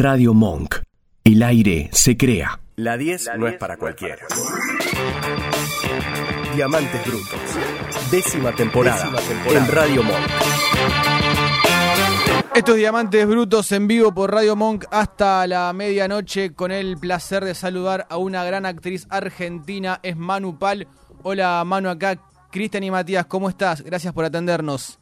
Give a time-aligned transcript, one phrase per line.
[0.00, 0.76] Radio Monk.
[1.24, 2.60] El aire se crea.
[2.76, 4.28] La 10 no es para cualquiera.
[6.54, 8.08] Diamantes Brutos.
[8.08, 9.10] Décima temporada,
[9.50, 10.16] en Radio Monk.
[12.54, 17.56] Estos diamantes brutos en vivo por Radio Monk hasta la medianoche con el placer de
[17.56, 20.86] saludar a una gran actriz argentina, es Manu Pal.
[21.24, 22.20] Hola Manu acá,
[22.52, 23.82] Cristian y Matías, ¿cómo estás?
[23.82, 25.00] Gracias por atendernos.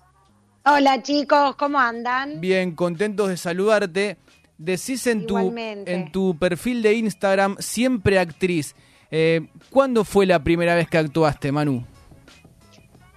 [0.65, 2.41] Hola chicos, ¿cómo andan?
[2.41, 4.17] Bien, contentos de saludarte.
[4.59, 8.75] Decís en tu, en tu perfil de Instagram, siempre actriz.
[9.11, 11.85] Eh, ¿Cuándo fue la primera vez que actuaste, Manu?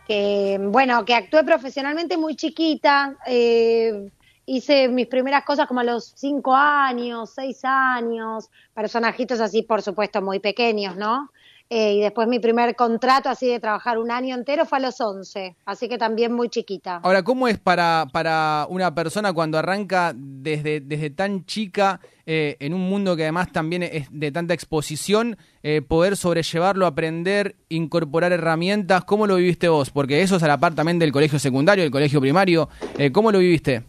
[0.07, 3.15] Que, bueno, que actué profesionalmente muy chiquita.
[3.25, 4.09] Eh,
[4.45, 10.21] hice mis primeras cosas como a los cinco años, seis años, personajitos así, por supuesto,
[10.21, 11.31] muy pequeños, ¿no?
[11.71, 14.99] Eh, y después mi primer contrato así de trabajar un año entero fue a los
[14.99, 16.99] 11, así que también muy chiquita.
[17.03, 22.73] Ahora, ¿cómo es para, para una persona cuando arranca desde, desde tan chica eh, en
[22.73, 29.03] un mundo que además también es de tanta exposición, eh, poder sobrellevarlo, aprender, incorporar herramientas?
[29.03, 29.91] ¿Cómo lo viviste vos?
[29.91, 32.67] Porque eso es a la par también del colegio secundario, del colegio primario.
[33.13, 33.83] ¿Cómo lo viviste?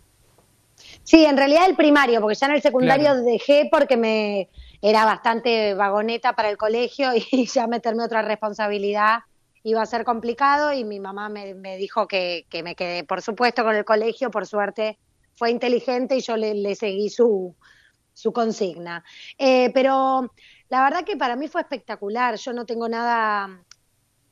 [1.03, 4.49] Sí, en realidad el primario, porque ya en el secundario dejé porque me
[4.83, 9.21] era bastante vagoneta para el colegio y ya meterme otra responsabilidad
[9.63, 13.77] iba a ser complicado y mi mamá me, dijo que, me quedé, por supuesto, con
[13.77, 14.99] el colegio, por suerte
[15.37, 17.55] fue inteligente y yo le, seguí su,
[18.13, 19.03] su consigna.
[19.39, 20.33] Eh, pero
[20.69, 23.63] la verdad que para mí fue espectacular, yo no tengo nada,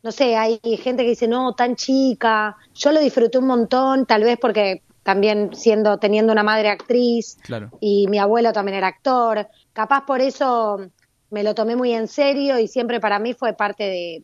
[0.02, 4.22] no sé, hay gente que dice, no, tan chica, yo lo disfruté un montón, tal
[4.22, 7.38] vez porque también siendo, teniendo una madre actriz
[7.80, 9.48] y mi abuelo también era actor,
[9.78, 10.90] capaz por eso
[11.30, 14.22] me lo tomé muy en serio y siempre para mí fue parte de,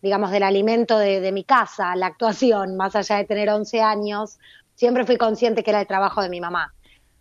[0.00, 4.38] digamos, del alimento de, mi casa, la actuación, más allá de tener 11 años,
[4.74, 6.72] siempre fui consciente que era el trabajo de mi mamá.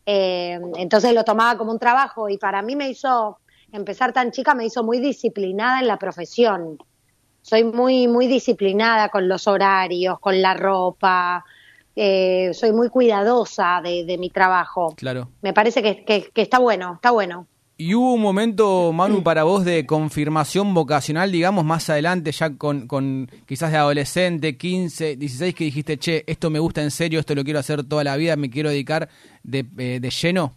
[0.05, 3.39] Eh, entonces lo tomaba como un trabajo y para mí me hizo,
[3.73, 6.77] empezar tan chica me hizo muy disciplinada en la profesión.
[7.41, 11.43] Soy muy, muy disciplinada con los horarios, con la ropa,
[11.97, 14.93] eh, soy muy cuidadosa de, mi trabajo.
[14.95, 15.27] Claro.
[15.41, 17.45] Me parece que, que está bueno, está bueno.
[17.83, 22.87] ¿Y hubo un momento, Manu, para vos de confirmación vocacional, digamos, más adelante, ya con,
[22.87, 27.35] con, quizás de adolescente, 15, 16, que dijiste, che, esto me gusta en serio, esto
[27.35, 29.09] lo quiero hacer toda la vida, me quiero dedicar
[29.43, 30.55] de, eh, de lleno?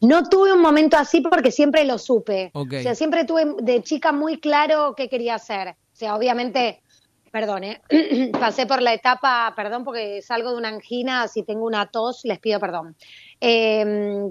[0.00, 2.52] No tuve un momento así porque siempre lo supe.
[2.54, 5.70] O sea, siempre tuve de chica muy claro qué quería hacer.
[5.70, 6.80] O sea, obviamente,
[7.30, 7.80] perdón, ¿eh?
[8.38, 12.38] pasé por la etapa, perdón porque salgo de una angina, si tengo una tos, les
[12.38, 12.96] pido perdón.
[13.40, 14.28] Eh,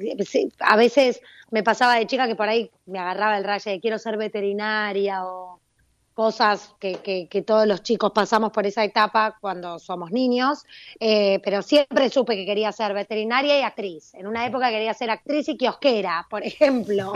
[0.59, 1.21] a veces
[1.51, 5.25] me pasaba de chica que por ahí me agarraba el rayo de quiero ser veterinaria
[5.25, 5.59] o
[6.17, 10.65] cosas que, que, todos los chicos pasamos por esa etapa cuando somos niños,
[10.99, 14.15] eh, pero siempre supe que quería ser veterinaria y actriz.
[14.15, 17.13] En una época quería ser actriz y kiosquera, por ejemplo.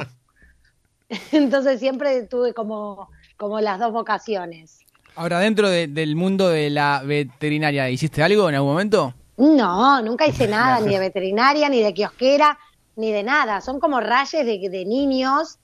[1.31, 4.85] Entonces siempre tuve como, como las dos vocaciones.
[5.15, 9.13] Ahora, dentro del mundo de la veterinaria, ¿hiciste algo en algún momento?
[9.37, 12.57] No, nunca hice nada, ni de veterinaria, ni de kiosquera
[12.95, 15.59] ni de nada, son como rayes de, niños,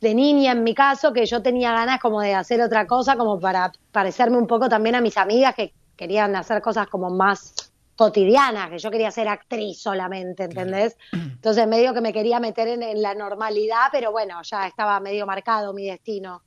[0.00, 3.38] de niña en mi caso, que yo tenía ganas como de hacer otra cosa, como
[3.38, 7.54] para parecerme un poco también a mis amigas que querían hacer cosas como más
[7.96, 10.96] cotidianas, que yo quería ser actriz solamente, ¿entendés?
[11.12, 15.72] Entonces medio que me quería meter en, la normalidad, pero bueno, ya estaba medio marcado
[15.72, 16.42] mi destino.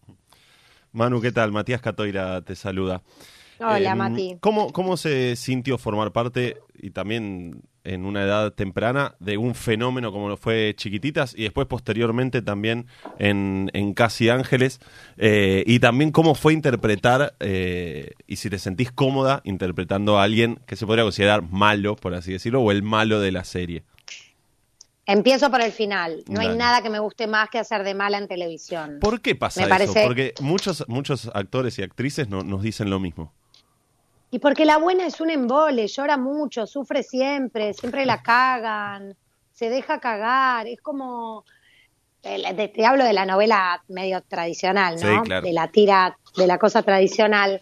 [0.92, 1.52] Manu, ¿qué tal?
[1.52, 3.02] Matías Catoira te saluda.
[3.60, 4.38] Hola, em, Mati.
[4.40, 10.12] ¿cómo, ¿Cómo se sintió formar parte y también en una edad temprana de un fenómeno
[10.12, 12.86] como lo fue Chiquititas y después posteriormente también
[13.18, 14.80] en, en Casi Ángeles
[15.18, 20.60] eh, y también cómo fue interpretar eh, y si te sentís cómoda interpretando a alguien
[20.68, 23.84] que se podría considerar malo, por así decirlo, o el malo de la serie.
[25.10, 26.22] Empiezo por el final.
[26.28, 28.98] No hay nada que me guste más que hacer de mala en televisión.
[29.00, 29.94] ¿Por qué pasa eso?
[30.04, 33.32] Porque muchos, muchos actores y actrices no, nos dicen lo mismo.
[34.30, 39.16] Y porque la buena es un embole, llora mucho, sufre siempre, siempre la cagan,
[39.54, 41.46] se deja cagar, es como,
[42.22, 45.24] te, hablo de la novela medio tradicional, ¿no?
[45.42, 47.62] De la tira, de la cosa tradicional.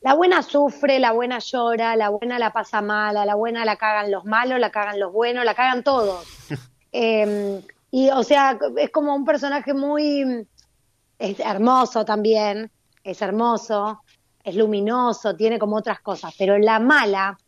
[0.00, 4.12] La buena sufre, la buena llora, la buena la pasa mala, la buena la cagan
[4.12, 6.24] los malos, la cagan los buenos, la cagan todos.
[6.92, 10.46] Em, y o sea, es como un personaje muy
[11.18, 12.70] es hermoso también,
[13.02, 14.02] es hermoso,
[14.44, 17.38] es luminoso, tiene como otras cosas, pero la mala,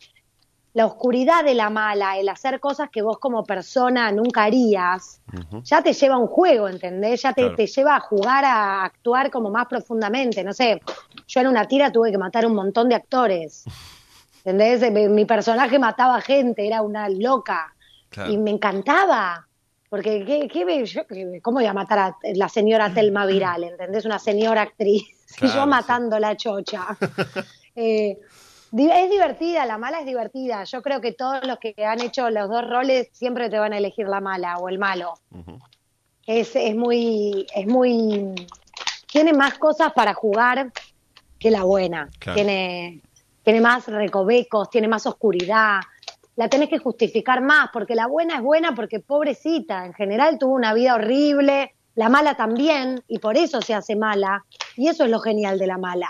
[0.72, 5.20] la oscuridad de la mala, el hacer cosas que vos como persona nunca harías,
[5.62, 7.22] ya te lleva a un juego, ¿entendés?
[7.22, 10.44] Ya te, te, lleva a jugar, a actuar como más profundamente.
[10.44, 10.80] No sé,
[11.26, 13.64] yo en una tira tuve que matar un montón de actores,
[14.44, 14.92] ¿entendés?
[15.10, 17.74] Mi personaje mataba gente, era una loca.
[18.28, 19.46] Y me encantaba.
[19.88, 21.02] Porque, ¿qué, qué, yo,
[21.42, 23.64] ¿cómo iba a matar a la señora Telma Viral?
[23.64, 24.04] ¿Entendés?
[24.04, 25.02] Una señora actriz.
[25.42, 26.96] y yo matando la chocha.
[27.76, 28.18] eh,
[28.72, 30.64] es divertida, la mala es divertida.
[30.64, 33.78] Yo creo que todos los que han hecho los dos roles siempre te van a
[33.78, 35.14] elegir la mala o el malo.
[36.24, 38.32] es, es muy, es muy,
[39.10, 40.70] tiene más cosas para jugar
[41.38, 42.08] que la buena.
[42.34, 43.00] Tiene,
[43.42, 45.80] tiene más recovecos, tiene más oscuridad.
[46.36, 50.54] La tenés que justificar más, porque la buena es buena porque pobrecita, en general tuvo
[50.54, 54.44] una vida horrible, la mala también, y por eso se hace mala.
[54.76, 56.08] Y eso es lo genial de la mala.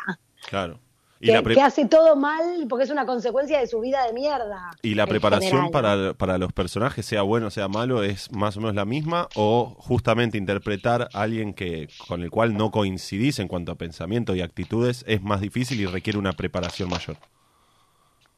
[0.49, 0.79] Claro
[1.21, 4.71] que, hace todo mal porque es una consecuencia de su vida de mierda.
[4.83, 8.61] ¿Y la preparación para, para, los personajes, sea bueno o sea malo, es más o
[8.61, 9.29] menos la misma?
[9.35, 14.35] ¿O justamente interpretar a alguien que con el cual no coincidís en cuanto a pensamiento
[14.35, 17.17] y actitudes es más difícil y requiere una preparación mayor?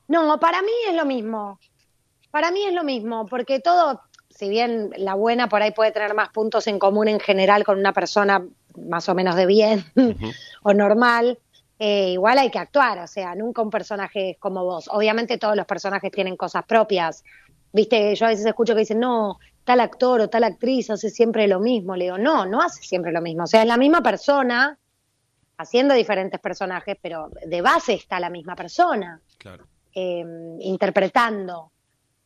[0.08, 1.61] No, para mí es lo mismo.
[2.32, 4.00] Para mí es lo mismo, porque todo,
[4.31, 7.79] si bien la buena por ahí puede tener más puntos en común en general con
[7.79, 8.44] una persona
[8.76, 9.84] más o menos de bien
[10.62, 11.38] o normal,
[11.79, 14.88] eh, igual hay que actuar, o sea, nunca un personaje es como vos.
[14.90, 17.23] Obviamente todos los personajes tienen cosas propias.
[17.70, 21.46] Viste, yo a veces escucho que dicen, no, tal actor o tal actriz hace siempre
[21.49, 21.96] lo mismo.
[21.96, 23.44] Le digo, no, no hace siempre lo mismo.
[23.44, 24.79] O sea, es la misma persona
[25.58, 29.20] haciendo diferentes personajes, pero de base está la misma persona.
[29.37, 29.67] Claro.
[29.93, 31.71] Em, interpretando.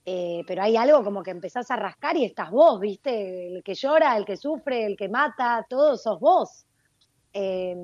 [0.09, 3.49] Eh, pero hay algo como que empezás a rascar y estás vos, ¿viste?
[3.49, 6.65] El que llora, el que sufre, el que mata, todos sos vos.
[7.33, 7.77] Eh,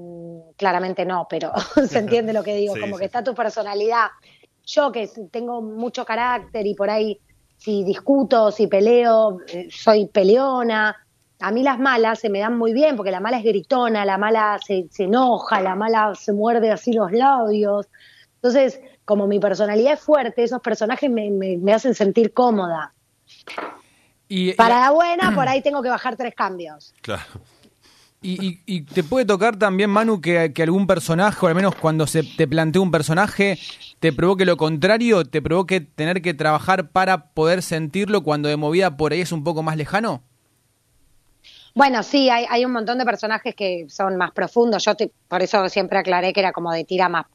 [0.56, 1.52] claramente no, pero
[1.88, 4.06] se entiende lo que digo, como que está tu personalidad.
[4.64, 7.20] Yo que tengo mucho carácter y por ahí
[7.56, 10.96] si discuto, si peleo, eh, soy peleona.
[11.40, 14.16] A mí las malas se me dan muy bien porque la mala es gritona, la
[14.16, 17.88] mala se, enoja, la mala se muerde así los labios.
[18.36, 22.93] Entonces, como mi personalidad es fuerte, esos personajes me, me, hacen sentir cómoda.
[24.28, 26.94] Y, Para la buena, por ahí tengo que bajar tres cambios.
[27.02, 27.22] Claro.
[28.25, 32.46] Y, te puede tocar también, Manu, que, algún personaje, o al menos cuando se te
[32.46, 33.58] plantea un personaje,
[33.99, 38.96] te provoque lo contrario, te provoque tener que trabajar para poder sentirlo cuando de movida
[38.96, 40.22] por ahí es un poco más lejano.
[41.75, 44.84] Bueno, sí, hay, un montón de personajes que son más profundos.
[44.84, 44.93] Yo
[45.26, 47.26] por eso siempre aclaré que era como de tira más,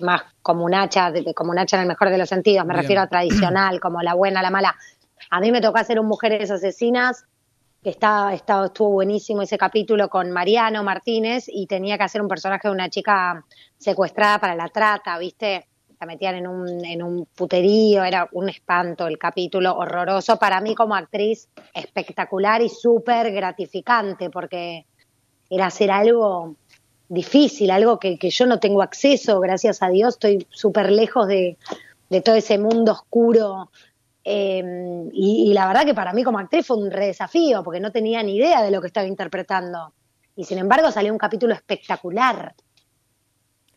[0.00, 2.66] más como un hacha, de, como un hacha en el mejor de los sentidos.
[2.66, 4.76] Me refiero a tradicional, como la buena, la mala.
[5.30, 7.24] A mí me tocó hacer un Mujeres Asesinas
[7.82, 12.68] que está, estuvo buenísimo ese capítulo con Mariano Martínez y tenía que hacer un personaje
[12.68, 13.44] de una chica
[13.78, 15.66] secuestrada para la trata, ¿viste?
[15.98, 20.38] La metían en un, en un puterío, era un espanto el capítulo, horroroso.
[20.38, 24.86] Para mí como actriz, espectacular y súper gratificante porque
[25.48, 26.56] era hacer algo
[27.10, 31.58] difícil, algo que, que yo no tengo acceso, gracias a Dios, estoy súper lejos de,
[32.08, 33.68] de todo ese mundo oscuro
[34.22, 37.90] Em, y, la verdad que para mí como actriz fue un re desafío, porque no
[37.90, 39.92] tenía ni idea de lo que estaba interpretando.
[40.36, 42.54] Y sin embargo salió un capítulo espectacular.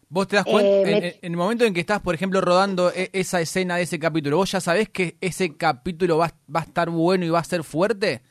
[0.10, 3.10] Vos te das cuenta, eh, en, el momento en que estás, por ejemplo, rodando e,
[3.14, 6.90] esa escena de ese capítulo, ¿vos ya sabés que ese capítulo va, va a estar
[6.90, 8.22] bueno y va a ser fuerte?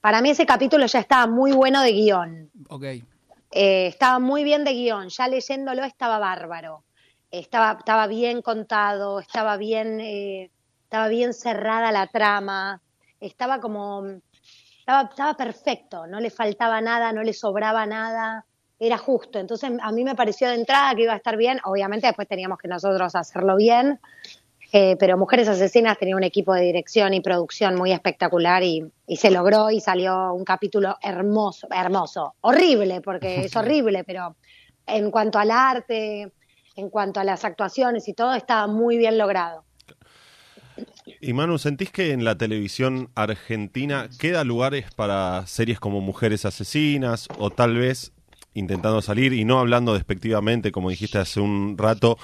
[0.00, 2.50] Para mí ese capítulo ya estaba muy bueno de guion.
[2.68, 2.84] Ok.
[3.50, 6.84] Eh, estaba muy bien de guion, ya leyéndolo estaba bárbaro.
[7.30, 10.00] Estaba, estaba bien contado, estaba bien...
[10.00, 10.50] Eh,
[10.86, 12.80] estaba bien cerrada la trama,
[13.20, 14.04] estaba como,
[14.78, 18.46] estaba, estaba perfecto, no le faltaba nada, no le sobraba nada,
[18.78, 19.40] era justo.
[19.40, 22.58] Entonces a mí me pareció de entrada que iba a estar bien, obviamente después teníamos
[22.58, 23.98] que nosotros hacerlo bien,
[24.72, 29.16] eh, pero Mujeres Asesinas tenía un equipo de dirección y producción muy espectacular y, y,
[29.16, 34.36] se logró y salió un capítulo hermoso, hermoso, horrible, porque es horrible, pero
[34.86, 36.32] en cuanto al arte,
[36.76, 39.64] en cuanto a las actuaciones y todo, estaba muy bien logrado.
[41.20, 47.28] Y Manu, ¿sentís que en la televisión argentina queda lugares para series como Mujeres Asesinas
[47.38, 48.12] o tal vez
[48.52, 52.18] intentando salir y no hablando despectivamente, como dijiste hace un rato,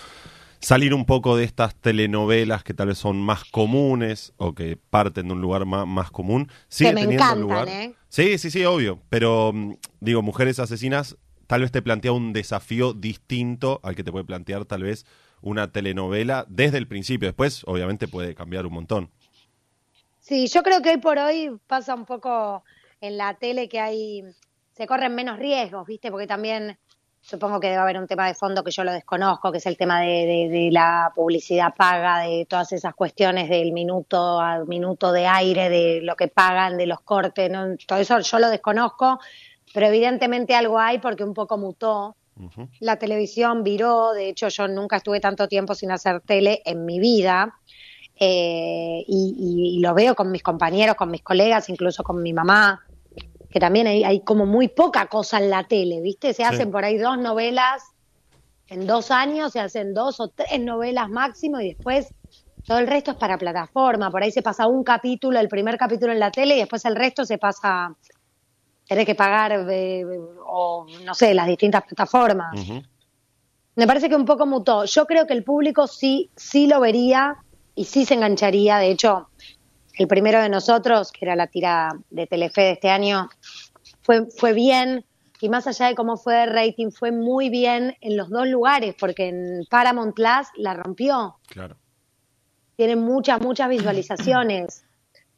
[0.62, 5.26] salir un poco de estas telenovelas que tal vez son más comunes o que parten
[5.26, 6.50] de un lugar más, común?
[6.68, 7.68] ¿Sigue teniendo lugar?
[7.68, 7.94] ¿eh?
[8.08, 9.00] Sí, sí, sí, obvio.
[9.10, 11.16] Pero mm, digo, Mujeres Asesinas
[11.48, 15.04] tal vez te plantea un desafío distinto al que te puede plantear tal vez
[15.42, 17.28] una telenovela desde el principio.
[17.28, 19.10] Después, obviamente, puede cambiar un montón.
[20.20, 22.62] Sí, yo creo que hoy por hoy pasa un poco
[23.00, 24.22] en la tele que hay,
[24.76, 26.12] se corren menos riesgos, ¿viste?
[26.12, 26.78] Porque también
[27.22, 29.76] supongo que debe haber un tema de fondo que yo lo desconozco, que es el
[29.76, 35.70] tema de, la publicidad paga, de todas esas cuestiones del minuto a minuto de aire,
[35.70, 37.76] de lo que pagan, de los cortes, ¿no?
[37.86, 39.20] todo eso yo lo desconozco,
[39.72, 42.16] pero evidentemente algo hay porque un poco mutó
[42.80, 46.98] la televisión viró, de hecho yo nunca estuve tanto tiempo sin hacer tele en mi
[46.98, 47.54] vida.
[48.18, 52.80] eh, y, lo veo con mis compañeros, con mis colegas, incluso con mi mamá,
[53.52, 56.32] que también hay, como muy poca cosa en la tele, ¿viste?
[56.32, 57.82] Se hacen por ahí dos novelas
[58.68, 62.14] en dos años, se hacen dos o tres novelas máximo y después
[62.66, 64.10] todo el resto es para plataforma.
[64.10, 66.96] Por ahí se pasa un capítulo, el primer capítulo en la tele y después el
[66.96, 67.94] resto se pasa,
[68.88, 70.04] tenés que pagar eh,
[70.46, 72.58] o no sé, las distintas plataformas.
[73.74, 74.86] Me parece que un poco mutó.
[74.86, 77.36] Yo creo que el público sí, sí lo vería
[77.74, 78.78] y sí se engancharía.
[78.78, 79.28] De hecho,
[80.02, 83.28] el primero de nosotros, que era la tira de Telefe de este año,
[84.02, 85.04] fue, fue bien.
[85.40, 88.94] Y más allá de cómo fue el rating, fue muy bien en los dos lugares,
[88.98, 91.36] porque en Paramount Plus la rompió.
[91.48, 91.76] Claro.
[92.76, 94.84] Tiene muchas, muchas visualizaciones.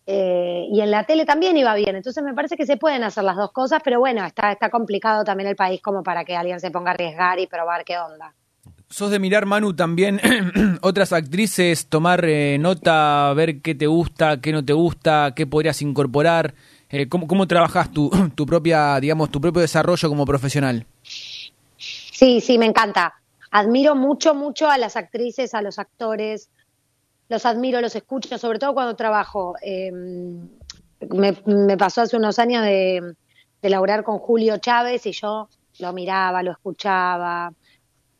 [0.06, 1.96] Eh, y en la tele también iba bien.
[1.96, 5.24] Entonces me parece que se pueden hacer las dos cosas, pero bueno, está, está complicado
[5.24, 8.34] también el país como para que alguien se ponga a arriesgar y probar qué onda.
[8.94, 10.20] Sos de mirar, Manu, también
[10.80, 15.82] otras actrices, tomar eh, nota, ver qué te gusta, qué no te gusta, qué podrías
[15.82, 16.54] incorporar.
[16.90, 20.86] Eh, ¿cómo, ¿Cómo trabajas tu, tu propia, digamos, tu propio desarrollo como profesional?
[21.76, 23.14] Sí, sí, me encanta.
[23.50, 26.48] Admiro mucho, mucho a las actrices, a los actores.
[27.28, 29.56] Los admiro, los escucho, sobre todo cuando trabajo.
[29.60, 30.46] Em,
[31.10, 33.16] me, me, pasó hace unos años de,
[33.60, 35.48] de laburar con Julio Chávez y yo
[35.80, 37.52] lo miraba, lo escuchaba,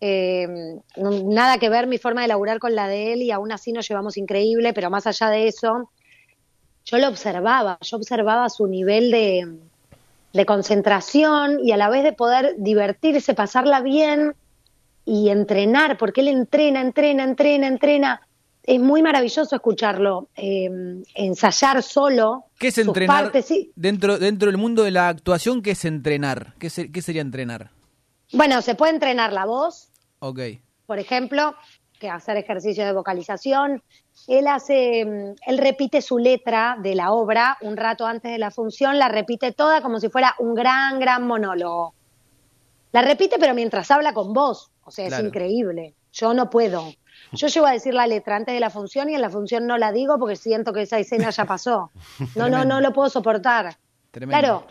[0.01, 0.47] eh,
[0.97, 3.89] nada que ver mi forma de laburar con la de él y aún así nos
[3.89, 5.91] llevamos increíble, pero más allá de eso,
[6.85, 9.49] yo lo observaba, yo observaba su nivel de,
[10.33, 14.35] de concentración y a la vez de poder divertirse, pasarla bien
[15.07, 18.21] y entrenar, porque él entrena, entrena, entrena, entrena.
[18.63, 20.71] Es muy maravilloso escucharlo, eh,
[21.15, 22.45] ensayar solo.
[22.59, 23.31] ¿Qué es entrenar?
[23.77, 26.55] dentro, dentro del mundo de la actuación, ¿qué es entrenar?
[26.59, 27.71] ¿Qué, ¿Qué sería entrenar?
[28.35, 30.41] Bueno, se puede entrenar la voz, Ok.
[30.87, 31.55] Por ejemplo,
[31.99, 33.83] que hacer ejercicio de vocalización.
[34.27, 38.51] Él hace, mm, él repite su letra de la obra un rato antes de la
[38.51, 41.95] función, la repite toda como si fuera un gran, gran monólogo.
[42.93, 45.95] La repite pero mientras habla con voz, o sea, es increíble.
[46.13, 46.93] Yo no puedo.
[47.33, 49.77] Yo llego a decir la letra antes de la función y en la función no
[49.77, 51.91] la digo porque siento que esa escena ya pasó.
[52.35, 53.77] No, no, no lo puedo soportar.
[54.11, 54.67] Claro.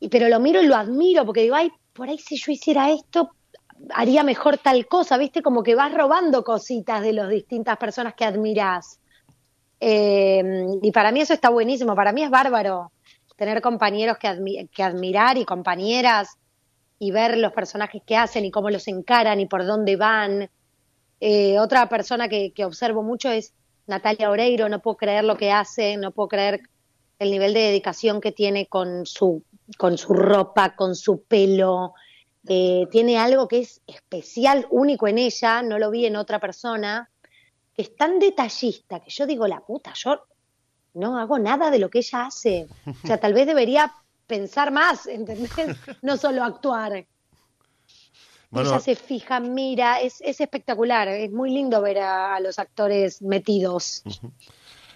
[0.00, 2.90] Y, pero lo miro y lo admiro porque digo, ay, por ahí si yo hiciera
[2.90, 3.30] esto,
[3.94, 5.42] haría mejor tal cosa, ¿viste?
[5.42, 8.98] Como que vas robando cositas de las distintas personas que admiras.
[9.80, 10.42] Eh,
[10.82, 12.90] y para mí eso está buenísimo, para mí es bárbaro
[13.36, 16.38] tener compañeros que, que admirar y compañeras
[16.98, 20.50] y ver los personajes que hacen y cómo los encaran y por dónde van.
[21.20, 23.52] Eh, otra persona que, que observo mucho es
[23.86, 26.60] Natalia Oreiro, no puedo creer lo que hace, no puedo creer
[27.18, 29.42] el nivel de dedicación que tiene con su,
[29.78, 31.94] con su ropa, con su pelo,
[32.46, 37.10] eh, tiene algo que es especial, único en ella, no lo vi en otra persona,
[37.74, 40.20] que es tan detallista que yo digo, la puta, yo
[40.94, 42.68] no hago nada de lo que ella hace.
[42.86, 43.92] O sea, tal vez debería
[44.26, 45.50] pensar más, ¿entendés?
[46.02, 47.06] No solo actuar.
[48.52, 54.02] ella se fija, mira, es, es, espectacular, es muy lindo ver a, los actores metidos.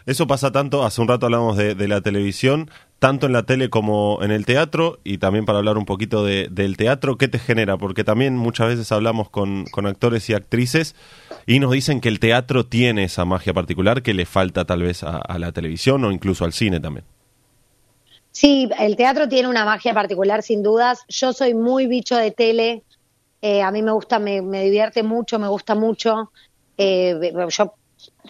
[0.06, 3.70] Eso pasa tanto, hace un rato hablamos de, de, la televisión, tanto en la tele
[3.70, 7.38] como en el teatro, y también para hablar un poquito de, del teatro, ¿qué te
[7.38, 7.76] genera?
[7.76, 10.96] Porque también muchas veces hablamos con, actores y actrices
[11.46, 15.04] y nos dicen que el teatro tiene esa magia particular que le falta tal vez
[15.04, 17.04] a, la televisión o incluso al cine también.
[18.32, 21.04] Sí, el teatro tiene una magia particular sin dudas.
[21.08, 22.82] Yo soy muy bicho de tele,
[23.40, 26.32] eh, a mí me gusta, me, me, divierte mucho, me gusta mucho.
[26.76, 27.74] Eh, yo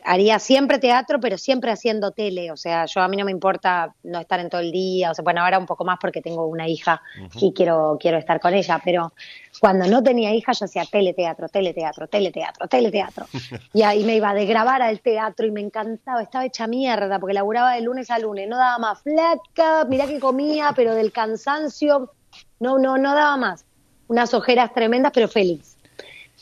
[0.05, 2.51] haría siempre teatro, pero siempre haciendo tele.
[2.51, 5.11] O sea, yo a mí no me importa no estar en todo el día.
[5.11, 7.03] O sea, bueno, ahora un poco más porque tengo una hija
[7.35, 8.81] y quiero, quiero estar con ella.
[8.85, 9.13] Pero
[9.61, 13.27] cuando no tenía hija, yo hacía teleteatro, teleteatro, teleteatro, teleteatro.
[13.73, 16.23] y ahí me iba de grabar al teatro y me encantaba.
[16.23, 18.49] Estaba hecha mierda porque laburaba de lunes a lunes.
[18.49, 22.13] No daba más flaca, mirá que comía, pero del cansancio.
[22.61, 23.65] No, no, no daba más.
[24.09, 25.77] Unas ojeras tremendas, pero feliz.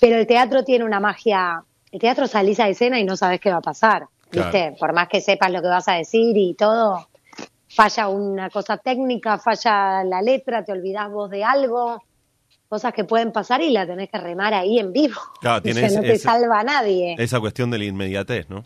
[0.00, 1.64] Pero el teatro tiene una magia
[1.97, 4.76] el teatro salís a escena y no sabes qué va a pasar, ¿viste?
[4.79, 7.09] Por más que sepas lo que vas a decir y todo,
[7.69, 12.05] falla una cosa técnica, falla la letra, te olvidás vos de algo,
[12.69, 15.19] cosas que pueden pasar y la tenés que remar ahí en vivo.
[15.41, 17.17] Claro, tienes, no te salva a nadie.
[17.19, 18.62] Esa cuestión de la inmediatez, ¿no?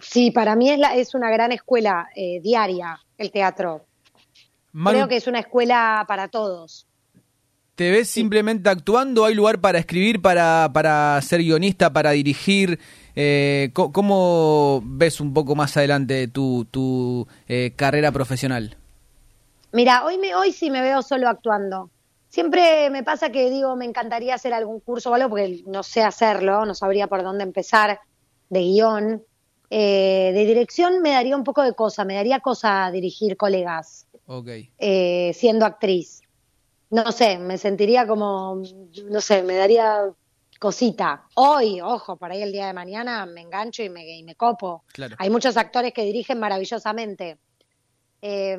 [0.00, 3.86] Sí, para mí es, la, es una gran escuela eh, diaria el teatro.
[4.72, 6.88] Creo que es una escuela para todos.
[7.74, 9.24] ¿Te ves simplemente actuando?
[9.24, 12.78] ¿Hay lugar para escribir, para, para ser guionista, para dirigir?
[13.16, 18.76] Eh, ¿Cómo ves un poco más adelante tu, tu eh, carrera profesional?
[19.72, 21.90] Mira, hoy, me, hoy sí me veo solo actuando.
[22.28, 26.02] Siempre me pasa que digo, me encantaría hacer algún curso o algo, porque no sé
[26.02, 28.00] hacerlo, no sabría por dónde empezar
[28.48, 29.22] de guion.
[29.70, 34.48] Eh, de dirección me daría un poco de cosa, me daría cosa dirigir colegas, Ok.
[34.78, 36.21] eh, siendo actriz.
[36.92, 38.62] No sé, me sentiría como,
[39.10, 40.10] no sé, me daría
[40.60, 41.24] cosita.
[41.34, 44.84] Hoy, ojo, por ahí el día de mañana me engancho y me, y me copo.
[44.92, 45.16] Claro.
[45.18, 47.38] Hay muchos actores que dirigen maravillosamente.
[48.20, 48.56] Eh,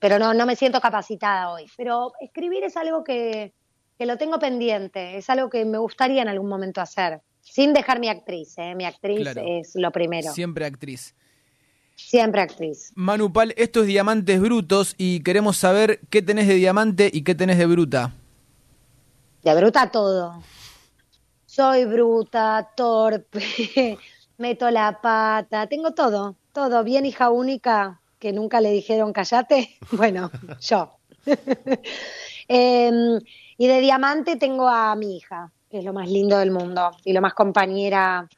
[0.00, 1.66] pero no, no me siento capacitada hoy.
[1.76, 3.52] Pero escribir es algo que,
[3.98, 7.98] que lo tengo pendiente, es algo que me gustaría en algún momento hacer, sin dejar
[8.00, 8.56] mi actriz.
[8.58, 8.74] ¿eh?
[8.76, 9.42] Mi actriz Claro.
[9.44, 10.32] es lo primero.
[10.32, 11.14] Siempre actriz.
[12.06, 12.92] Siempre actriz.
[12.94, 17.34] Manu Pal, esto es Diamantes Brutos y queremos saber qué tenés de diamante y qué
[17.34, 18.12] tenés de bruta.
[19.42, 20.42] De bruta todo.
[21.46, 23.98] Soy bruta, torpe,
[24.38, 26.84] meto la pata, tengo todo, todo.
[26.84, 29.76] Bien hija única, que nunca le dijeron callate.
[29.92, 30.30] Bueno,
[30.60, 30.92] yo.
[32.52, 33.20] Em,
[33.58, 37.12] y de diamante tengo a mi hija, que es lo más lindo del mundo y
[37.12, 38.28] lo más compañera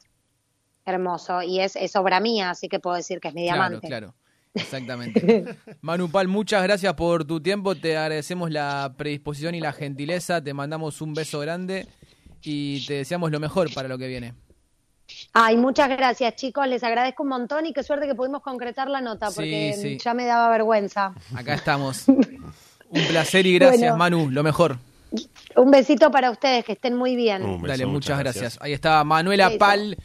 [0.85, 1.41] hermoso.
[1.41, 3.87] Y es, es obra mía, así que puedo decir que es mi diamante.
[3.87, 4.15] Claro, claro.
[4.55, 5.45] Exactamente.
[5.81, 7.73] Manu Pal, muchas gracias por tu tiempo.
[7.75, 10.43] Te agradecemos la predisposición y la gentileza.
[10.43, 11.87] Te mandamos un beso grande
[12.43, 14.33] y te deseamos lo mejor para lo que viene.
[15.33, 16.67] Ay, muchas gracias, chicos.
[16.67, 19.97] Les agradezco un montón y qué suerte que pudimos concretar la nota, Sí, porque sí.
[20.03, 21.13] ya me daba vergüenza.
[21.35, 22.07] Acá estamos.
[22.07, 23.97] Un placer y gracias, Bueno.
[23.97, 24.29] Manu.
[24.29, 24.77] Lo mejor.
[25.55, 27.41] Un besito para ustedes, que estén muy bien.
[27.41, 28.41] Beso, Dale, muchas gracias.
[28.41, 28.61] gracias.
[28.63, 29.51] Ahí está Manuela.
[29.59, 29.97] Pal,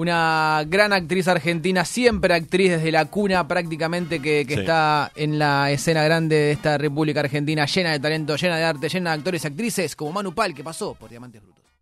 [0.00, 4.60] una gran actriz argentina, siempre actriz desde la cuna prácticamente que, que Sí.
[4.60, 8.88] está en la escena grande de esta República Argentina, llena de talento, llena de arte,
[8.88, 11.59] llena de actores y actrices como Manu Pal, que pasó por Diamantes Brutos.